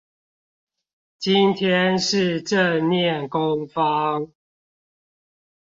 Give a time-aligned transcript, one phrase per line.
[1.19, 4.31] 今天是正念工坊